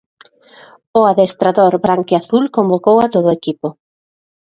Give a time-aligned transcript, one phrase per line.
[0.99, 3.67] O adestrador branquiazul convocou a todo o equipo.